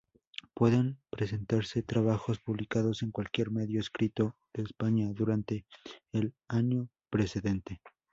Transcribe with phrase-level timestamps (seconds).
[0.55, 5.67] Pueden presentarse trabajos publicados en cualquier medio escrito de España durante
[6.11, 7.81] el año precedente.